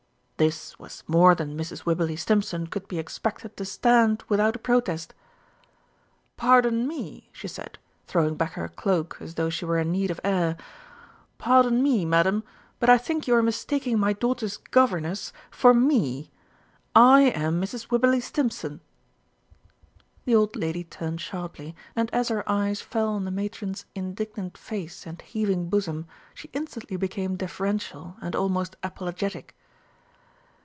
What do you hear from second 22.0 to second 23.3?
as her eyes fell on the